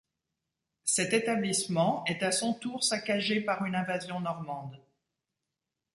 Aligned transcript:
Cet 0.83 1.13
établissement 1.13 2.03
est 2.07 2.23
à 2.23 2.31
son 2.31 2.55
tour 2.55 2.83
saccagé 2.83 3.39
par 3.39 3.65
une 3.67 3.75
invasion 3.75 4.19
normande. 4.19 4.81